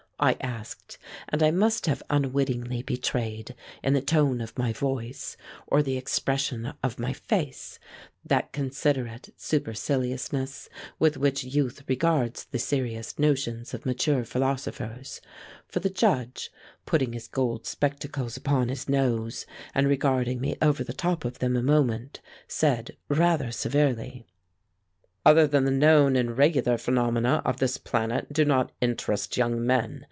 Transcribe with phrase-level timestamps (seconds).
[0.23, 0.99] I asked,
[1.29, 5.35] and I must have unwittingly betrayed in the tone of my voice,
[5.65, 7.79] or the expression of my face,
[8.23, 10.69] that considerate superciliousness
[10.99, 15.21] with which youth regards the serious notions of mature philosophers,
[15.67, 16.51] for the Judge,
[16.85, 21.55] putting his gold spectacles upon his nose, and regarding me over the top of them
[21.55, 24.27] a moment, said rather severely:
[25.25, 29.97] "Other than the known and regular phenomena of this planet do not interest young men.